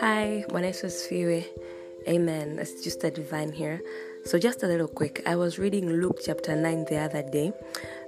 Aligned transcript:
Hi, 0.00 0.44
Bwana 0.48 0.66
Yesu 0.66 0.86
asifiwe. 0.86 1.44
Amen. 2.08 2.58
It's 2.58 2.84
just 2.84 3.04
a 3.04 3.10
divine 3.10 3.52
here. 3.52 3.80
So 4.24 4.38
just 4.38 4.62
a 4.64 4.66
little 4.66 4.88
quick. 4.88 5.22
I 5.24 5.36
was 5.36 5.58
reading 5.58 5.88
Luke 6.00 6.18
chapter 6.24 6.56
9 6.56 6.86
the 6.90 6.98
other 6.98 7.22
day. 7.22 7.52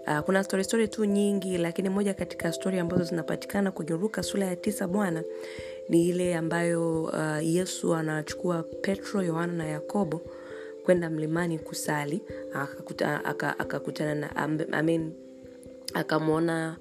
Uh, 0.07 0.23
kuna 0.23 0.45
story 0.45 0.65
story 0.65 0.89
tu 0.89 1.05
nyingi 1.05 1.59
lakini 1.59 1.89
moja 1.89 2.15
katika 2.15 2.53
stori 2.53 2.79
ambazo 2.79 3.05
zinapatikana 3.05 3.71
kwenye 3.71 3.93
Luka 3.93 4.23
sura 4.23 4.47
ya 4.47 4.57
tisa 4.57 4.89
bwana 4.89 5.23
ni 5.89 6.09
ile 6.09 6.37
ambayo 6.37 7.03
uh, 7.03 7.47
Yesu 7.47 7.95
anachukua 7.95 8.63
Petro, 8.63 9.23
Yohana 9.23 9.53
na 9.53 9.67
Yakobo 9.67 10.21
kwenda 10.85 11.11
mlimani 11.11 11.59
kusali 11.59 12.21
akakutana 12.55 13.25
aka, 13.25 13.59
aka 13.59 13.81
na 14.15 14.37
I 14.73 14.83
mean, 14.83 15.13
akamwona 15.95 16.77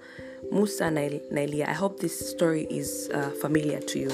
musa 0.51 0.91
na, 0.91 1.01
elia. 1.41 1.67
I 1.69 1.73
hope 1.73 1.99
this 1.99 2.31
story 2.31 2.67
is 2.69 3.09
uh, 3.13 3.29
familiar 3.41 3.79
to 3.79 3.99
you. 3.99 4.11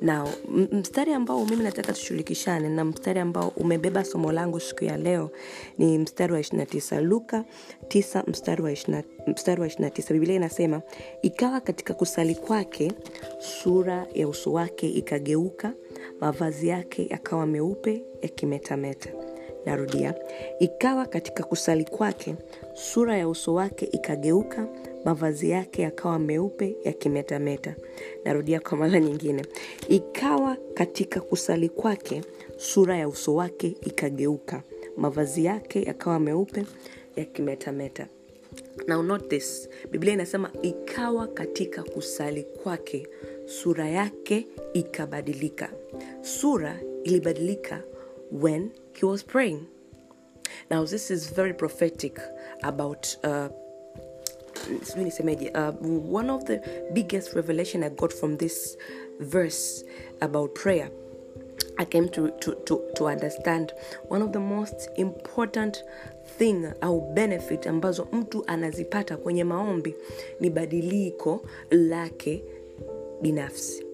Now 0.00 0.28
mstari 0.72 1.12
ambao 1.12 1.44
mimi 1.44 1.62
nataka 1.64 1.92
tushirikishane 1.92 2.68
na 2.68 2.84
mstari 2.84 3.20
ambao 3.20 3.48
umebeba 3.48 4.04
somo 4.04 4.32
langu 4.32 4.60
siku 4.60 4.84
ya 4.84 4.96
leo 4.96 5.30
ni 5.78 5.98
mstari 5.98 6.32
wa 6.32 6.40
29 6.40 7.00
luka 7.00 7.44
9 7.88 8.22
mstari 8.30 8.62
wa 8.62 8.70
20, 8.72 9.02
mstari 9.26 9.62
29 9.62 10.12
biblia 10.12 10.36
inasema 10.36 10.82
ikawa 11.22 11.60
katika 11.60 11.94
kusali 11.94 12.34
kwake 12.34 12.92
sura 13.38 14.06
ya 14.14 14.28
uso 14.28 14.52
wake 14.52 14.88
ikageuka 14.88 15.72
mavazi 16.20 16.68
yake 16.68 17.06
yakawa 17.10 17.46
meupe 17.46 18.04
yakimetameta. 18.22 19.10
Narudia 19.66 20.14
ikawa 20.60 21.06
katika 21.06 21.42
kusali 21.44 21.84
kwake 21.84 22.34
sura 22.74 23.18
ya 23.18 23.28
uso 23.28 23.54
wake 23.54 23.84
ikageuka 23.84 24.66
mavazi 25.04 25.50
yake 25.50 25.82
yakawa 25.82 26.18
meupe 26.18 26.76
yakimetameta. 26.84 27.74
Narudia 28.24 28.60
kwa 28.60 28.78
mara 28.78 29.00
nyingine. 29.00 29.46
Ikawa 29.88 30.56
katika 30.74 31.20
kusali 31.20 31.68
kwake 31.68 32.22
sura 32.56 32.96
ya 32.96 33.08
uso 33.08 33.34
wake 33.34 33.76
ikageuka. 33.80 34.62
Mavazi 34.96 35.44
yake 35.44 35.82
yakawa 35.82 36.20
meupe 36.20 36.64
yakimetameta. 37.16 38.06
Now 38.86 39.18
this. 39.18 39.68
Biblia 39.90 40.12
inasema 40.14 40.50
ikawa 40.62 41.26
katika 41.26 41.82
kusali 41.82 42.42
kwake 42.42 43.06
sura 43.46 43.88
yake 43.88 44.46
ikabadilika. 44.72 45.70
Sura 46.20 46.80
ilibadilika 47.04 47.82
when 48.32 48.70
he 48.92 49.06
was 49.06 49.24
praying. 49.24 49.60
Now 50.70 50.84
this 50.86 51.10
is 51.10 51.34
very 51.34 51.54
prophetic 51.54 52.20
about 52.62 53.06
uh, 53.24 53.48
sijui 54.82 55.04
nisemeje 55.04 55.52
uh, 55.54 56.14
one 56.16 56.32
of 56.32 56.44
the 56.44 56.60
biggest 56.92 57.32
revelation 57.32 57.82
i 57.82 57.90
got 57.90 58.14
from 58.14 58.36
this 58.36 58.78
verse 59.20 59.86
about 60.20 60.58
prayer 60.62 60.90
i 61.76 61.86
came 61.86 62.08
to, 62.08 62.28
to, 62.28 62.52
to, 62.52 62.82
to 62.94 63.04
understand 63.04 63.74
one 64.08 64.24
of 64.24 64.30
the 64.30 64.38
most 64.38 64.90
important 64.96 65.84
thing 66.38 66.64
au 66.80 67.00
benefit 67.00 67.66
ambazo 67.66 68.08
mtu 68.12 68.44
anazipata 68.46 69.16
kwenye 69.16 69.44
maombi 69.44 69.94
ni 70.40 70.50
badiliko 70.50 71.42
lake 71.70 72.44
binafsi. 73.22 73.86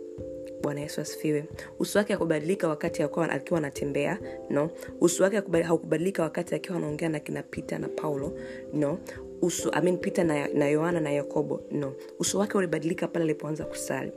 Bwana 0.62 0.80
yesu 0.80 1.00
asifiwe. 1.00 1.44
Uso 1.78 1.98
wake 1.98 2.12
hakubadilika 2.12 2.69
wakati 2.69 3.03
akiwa 3.03 3.58
anatembea 3.58 4.19
no. 4.50 4.70
Uso 5.00 5.25
wake 5.25 5.41
haukubadilika 5.62 6.22
wakati 6.22 6.55
akiwa 6.55 6.77
anaongea 6.78 7.08
na 7.08 7.20
kina 7.20 7.42
pita 7.42 7.78
na 7.78 7.88
paulo 7.88 8.32
no 8.72 8.98
uso 9.42 9.70
I 9.72 9.81
mean, 9.81 9.98
peter 9.98 10.25
na, 10.25 10.47
na 10.48 10.69
yohana 10.69 11.00
na 11.00 11.11
yakobo 11.11 11.61
no. 11.70 11.94
Uso 12.19 12.39
wake 12.39 12.58
ulibadilika 12.58 13.08
pale 13.08 13.25
alipoanza 13.25 13.64
kusali. 13.64 14.12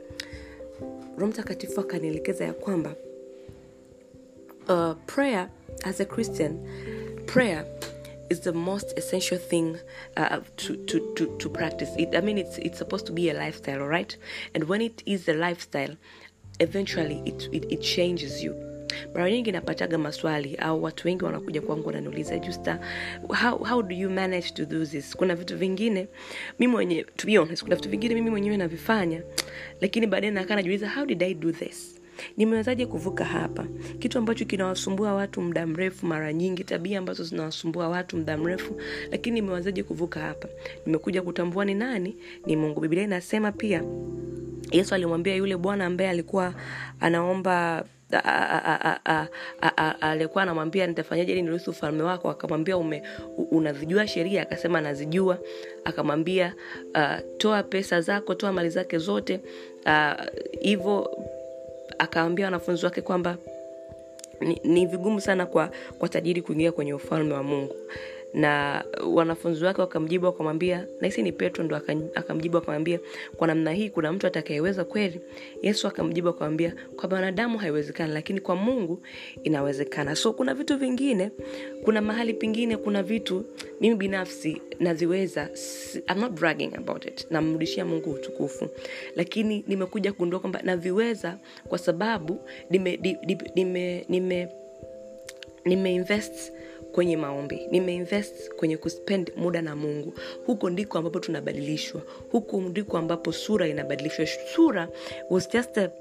Roho 1.17 1.27
mtakatifu 1.27 1.79
akanielekeza 1.81 2.45
ya 2.45 2.53
kwamba 2.53 2.95
uh, 4.69 4.95
prayer 5.05 5.49
as 5.83 6.01
a 6.01 6.05
christian 6.05 6.59
prayer 7.25 7.65
is 8.29 8.41
the 8.41 8.51
most 8.51 8.97
essential 8.97 9.39
thing 9.39 9.75
uh, 10.17 10.37
to, 10.55 10.75
to, 10.75 10.99
to, 11.15 11.25
to 11.37 11.49
practice. 11.49 11.91
It 11.97 12.15
i 12.15 12.21
mean 12.21 12.37
it's, 12.37 12.57
it's 12.57 12.77
supposed 12.77 13.05
to 13.07 13.13
be 13.13 13.29
a 13.29 13.33
lifestyle 13.33 13.79
right 13.87 14.17
and 14.53 14.63
when 14.63 14.81
it 14.81 15.03
is 15.05 15.27
a 15.27 15.33
lifestyle 15.33 15.95
eventually 16.59 17.21
it, 17.25 17.49
it, 17.51 17.71
it 17.71 17.81
changes 17.81 18.43
you 18.43 18.70
mara 19.13 19.31
nyingi 19.31 19.51
napataga 19.51 19.97
maswali 19.97 20.55
au 20.55 20.83
watu 20.83 21.07
wengi 21.07 21.25
wanakuja 21.25 21.61
kwangu 21.61 21.87
wananiuliza 21.87 22.39
justa 22.39 22.79
how, 23.27 23.57
how 23.57 23.81
do 23.83 23.95
you 23.95 24.09
manage 24.09 24.49
to 24.49 24.65
do 24.65 24.85
this? 24.85 25.15
Kuna 25.15 25.35
vitu 25.35 25.57
vingine 25.57 26.07
mimi 26.59 26.71
mwenye 26.71 27.03
to 27.15 27.27
be 27.27 27.37
honest 27.37 27.63
kuna 27.63 27.75
vitu 27.75 27.89
vingine 27.89 28.15
mimi 28.15 28.29
mwenyewe 28.29 28.57
navifanya 28.57 29.21
lakini 29.81 30.07
baadaye 30.07 30.31
nakaa 30.33 30.55
najiuliza 30.55 30.89
how 30.89 31.05
did 31.05 31.23
i 31.23 31.33
do 31.33 31.51
this? 31.51 31.97
Nimewezaje 32.37 32.85
kuvuka 32.85 33.25
hapa? 33.25 33.65
Kitu 33.99 34.17
ambacho 34.17 34.45
kinawasumbua 34.45 35.13
watu 35.13 35.41
muda 35.41 35.67
mrefu 35.67 36.05
mara 36.05 36.33
nyingi 36.33 36.63
tabia 36.63 36.99
ambazo 36.99 37.23
zinawasumbua 37.23 37.89
watu 37.89 38.17
muda 38.17 38.37
mrefu 38.37 38.81
lakini 39.11 39.41
nimewezaje 39.41 39.83
kuvuka 39.83 40.19
hapa? 40.19 40.47
Nimekuja 40.85 41.21
kutambua 41.21 41.65
ni 41.65 41.73
nani 41.73 42.15
ni 42.45 42.55
mungu. 42.55 42.79
Biblia 42.81 43.03
inasema 43.03 43.51
pia 43.51 43.83
yesu 44.71 44.95
alimwambia 44.95 45.35
yule 45.35 45.57
bwana 45.57 45.85
ambaye 45.85 46.09
alikuwa 46.09 46.53
anaomba 46.99 47.85
alikuwa 50.01 50.43
anamwambia 50.43 50.87
nitafanyaje 50.87 51.31
ili 51.31 51.41
niruhusu 51.41 51.71
ufalme 51.71 52.03
wako? 52.03 52.29
Akamwambia 52.29 52.77
unazijua 53.51 54.07
sheria? 54.07 54.41
Akasema 54.41 54.81
nazijua. 54.81 55.37
Akamwambia 55.85 56.53
uh, 56.95 57.19
toa 57.37 57.63
pesa 57.63 58.01
zako 58.01 58.35
toa 58.35 58.51
mali 58.51 58.69
zake 58.69 58.97
zote. 58.97 59.39
Hivyo 60.61 61.01
uh, 61.01 61.23
akawambia 61.97 62.45
wanafunzi 62.45 62.85
wake 62.85 63.01
kwamba 63.01 63.37
ni, 64.41 64.61
ni 64.63 64.85
vigumu 64.85 65.21
sana 65.21 65.45
kwa, 65.45 65.71
kwa 65.99 66.09
tajiri 66.09 66.41
kuingia 66.41 66.71
kwenye 66.71 66.93
ufalme 66.93 67.33
wa 67.33 67.43
mungu 67.43 67.75
na 68.33 68.83
wanafunzi 69.13 69.65
wake 69.65 69.81
wakamjibu 69.81 70.25
wakamwambia 70.25 70.85
nahisi 71.01 71.21
ni 71.23 71.31
petro 71.31 71.63
ndo 71.63 71.75
akamjibu 72.15 72.57
akamwambia 72.57 72.99
kwa 73.37 73.47
namna 73.47 73.71
hii 73.71 73.89
kuna 73.89 74.11
mtu 74.11 74.27
atakayeweza 74.27 74.85
kweli? 74.85 75.19
Yesu 75.61 75.87
akamjibu 75.87 76.29
akamwambia 76.29 76.73
kwa 76.95 77.09
wanadamu 77.09 77.57
haiwezekani 77.57 78.13
lakini 78.13 78.39
kwa 78.41 78.55
mungu 78.55 79.01
inawezekana. 79.43 80.15
So 80.15 80.33
kuna 80.33 80.53
vitu 80.53 80.77
vingine 80.77 81.31
kuna 81.83 82.01
mahali 82.01 82.33
pengine 82.33 82.77
kuna 82.77 83.03
vitu 83.03 83.45
mimi 83.81 83.95
binafsi 83.95 84.61
naziweza 84.79 85.49
I'm 86.09 86.19
not 86.19 86.31
bragging 86.31 86.71
about 86.77 87.05
it 87.05 87.27
namrudishia 87.31 87.85
mungu 87.85 88.11
utukufu 88.11 88.67
lakini 89.15 89.63
nimekuja 89.67 90.11
kugundua 90.11 90.39
kwamba 90.39 90.61
naviweza 90.63 91.37
kwa 91.67 91.77
sababu 91.77 92.39
nime, 92.69 92.97
nime, 92.97 93.37
nime, 93.55 94.05
nime, 94.09 94.47
nime 95.65 95.93
invest 95.95 96.53
kwenye 96.91 97.17
maombi. 97.17 97.67
Nimeinvest 97.71 98.49
kwenye 98.49 98.77
kuspend 98.77 99.31
muda 99.35 99.61
na 99.61 99.75
mungu. 99.75 100.13
Huko 100.45 100.69
ndiko 100.69 100.97
ambapo 100.97 101.19
tunabadilishwa. 101.19 102.01
Huko 102.31 102.61
ndiko 102.61 102.97
ambapo 102.97 103.31
sura 103.31 103.67
inabadilishwa. 103.67 104.25
Sura 104.55 104.89
was 105.29 105.49
just 105.49 105.77
a 105.77 105.91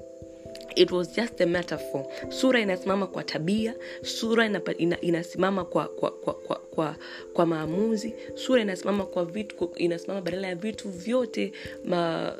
it 0.75 0.91
was 0.91 1.15
just 1.15 1.41
a 1.41 1.45
metaphor. 1.45 2.05
Sura 2.29 2.59
inasimama 2.59 3.07
kwa 3.07 3.23
tabia 3.23 3.75
sura 4.01 4.45
ina, 4.45 4.61
ina, 4.77 5.01
inasimama 5.01 5.65
kwa 5.65 5.87
kwa, 5.87 6.11
kwa, 6.11 6.33
kwa, 6.33 6.55
kwa 6.55 6.95
kwa 7.33 7.45
maamuzi 7.45 8.13
sura 8.35 8.61
inasimama 8.61 9.05
kwa 9.05 9.25
vitu 9.25 9.71
inasimama 9.75 10.21
badala 10.21 10.47
ya 10.47 10.55
vitu 10.55 10.89
vyote 10.89 11.51
ma 11.85 12.33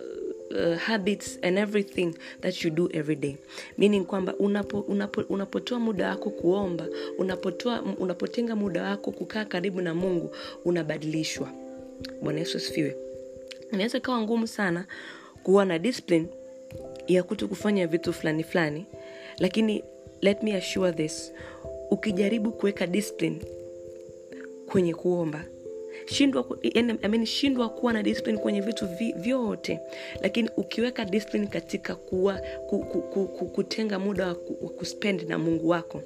uh, 0.51 0.78
habits 0.78 1.39
and 1.41 1.57
everything 1.57 2.13
that 2.41 2.63
you 2.63 2.69
do 2.72 2.89
every 2.94 3.16
day. 3.16 3.35
Meaning 3.78 4.06
kwamba 4.06 4.35
unapo, 4.35 4.79
unapo, 4.79 5.22
unapotoa 5.22 5.79
muda 5.79 6.09
wako 6.09 6.29
kuomba 6.29 6.88
unapotoa 7.17 7.81
unapotenga 8.00 8.56
muda 8.56 8.84
wako 8.84 9.12
kukaa 9.12 9.45
karibu 9.45 9.81
na 9.81 9.94
mungu 9.95 10.35
unabadilishwa. 10.66 11.50
Bwana 12.22 12.39
yesu 12.39 12.57
asifiwe. 12.57 12.95
Inaweza 13.73 13.97
ikawa 13.97 14.22
ngumu 14.22 14.47
sana 14.47 14.86
kuwa 15.44 15.65
na 15.65 15.80
discipline 15.80 16.27
ya 17.07 17.24
kuto 17.24 17.47
kufanya 17.47 17.88
vitu 17.88 18.13
fulani 18.13 18.44
fulani 18.44 18.86
lakini 19.38 19.83
let 20.21 20.44
me 20.44 20.56
assure 20.56 20.92
this 20.92 21.33
ukijaribu 21.92 22.51
kuweka 22.51 22.88
discipline 22.88 23.42
kwenye 24.71 24.94
kuomba 24.94 25.44
shindwa 26.06 26.58
yani, 26.64 27.26
shindwa 27.26 27.70
kuwa 27.70 27.94
na 27.94 28.04
discipline 28.04 28.38
kwenye 28.38 28.62
vitu 28.62 28.88
vi, 28.88 29.14
vyote. 29.18 29.80
Lakini 30.22 30.50
ukiweka 30.58 31.06
discipline 31.06 31.48
katika 31.48 31.96
kuwa, 31.96 32.42
ku, 32.68 32.80
ku, 32.80 33.02
ku, 33.02 33.28
ku, 33.28 33.46
kutenga 33.46 34.00
muda 34.00 34.28
wa 34.28 34.36
kuspend 34.70 35.30
na 35.30 35.38
mungu 35.38 35.70
wako 35.70 36.02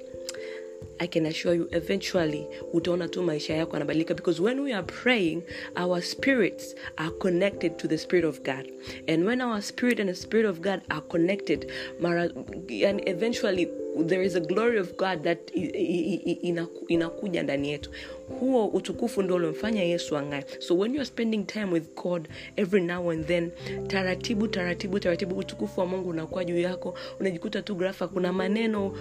i 0.98 1.06
can 1.06 1.26
assure 1.26 1.54
you 1.54 1.68
eventually 1.72 2.46
utaona 2.72 3.08
tu 3.08 3.22
maisha 3.22 3.54
yako 3.54 3.76
anabadilika 3.76 4.14
because 4.14 4.42
when 4.42 4.60
we 4.60 4.72
are 4.72 4.82
praying 4.86 5.42
our 5.76 6.02
spirits 6.02 6.74
are 6.96 7.10
connected 7.10 7.76
to 7.76 7.88
the 7.88 7.98
spirit 7.98 8.24
of 8.24 8.42
god. 8.42 8.70
And 9.08 9.24
when 9.26 9.40
our 9.40 9.62
spirit 9.62 10.00
and 10.00 10.08
the 10.08 10.14
spirit 10.14 10.46
of 10.46 10.60
god 10.60 10.80
are 10.90 11.02
connected 11.02 11.70
mara, 12.00 12.22
and 12.86 13.08
eventually 13.08 13.68
there 13.98 14.22
is 14.22 14.36
a 14.36 14.40
glory 14.40 14.78
of 14.78 14.96
god 14.96 15.22
that 15.24 15.50
inakuja 16.88 17.42
ndani 17.42 17.70
yetu 17.70 17.90
huo 18.40 18.66
utukufu 18.66 19.22
ndio 19.22 19.36
uliomfanya 19.36 19.82
yesu 19.82 20.16
ang'ae. 20.16 20.44
So 20.58 20.74
when 20.78 20.92
you 20.94 21.00
are 21.00 21.04
spending 21.06 21.44
time 21.46 21.72
with 21.72 21.94
god 22.02 22.28
every 22.56 22.82
now 22.82 23.10
and 23.10 23.26
then 23.26 23.50
taratibu 23.86 24.48
taratibu 24.48 24.98
taratibu 25.00 25.36
utukufu 25.36 25.80
wa 25.80 25.86
mungu 25.86 26.08
unakuwa 26.08 26.44
juu 26.44 26.58
yako. 26.58 26.94
Unajikuta 27.20 27.62
tu 27.62 27.74
grafa 27.74 28.08
kuna 28.08 28.32
maneno 28.32 28.92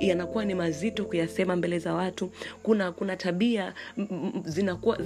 yanakuwa 0.00 0.44
ni 0.44 0.54
mazito 0.54 1.04
kuyasema 1.04 1.56
mbele 1.56 1.78
za 1.78 1.94
watu. 1.94 2.30
Kuna 2.62 2.92
kuna 2.92 3.16
tabia 3.16 3.74
zinakuwa 4.44 4.98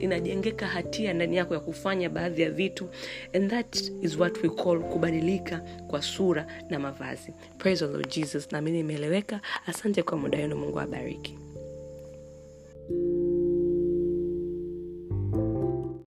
inajengeka 0.00 0.66
hatia 0.66 1.12
ndani 1.14 1.36
yako 1.36 1.54
ya 1.54 1.60
kufanya 1.60 2.08
baadhi 2.10 2.42
ya 2.42 2.50
vitu. 2.50 2.88
And 3.34 3.50
that 3.50 3.76
is 4.02 4.16
what 4.18 4.42
we 4.42 4.48
call 4.48 4.80
kubadilika 4.80 5.58
kwa 5.86 6.02
sura 6.02 6.46
na 6.70 6.78
mavazi. 6.78 7.32
Praise 7.58 7.86
the 7.86 7.92
lord 7.92 8.08
jesus. 8.08 8.52
Naamini 8.52 8.80
imeeleweka 8.80 9.40
asante 9.66 10.02
kwa 10.02 10.18
muda 10.18 10.38
wenu. 10.38 10.56
Mungu 10.56 10.80
abariki 10.80 11.38